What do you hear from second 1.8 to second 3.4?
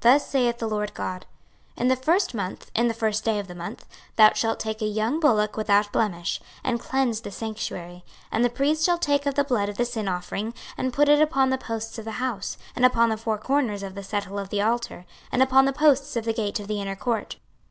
the first month, in the first day